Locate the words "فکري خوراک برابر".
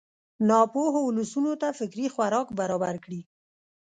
1.79-2.95